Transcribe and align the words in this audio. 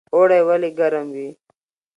اوړی 0.13 0.39
ولې 0.47 0.69
ګرم 0.79 1.07
وي؟ 1.15 1.29